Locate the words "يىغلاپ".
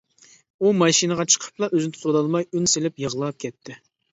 3.07-3.43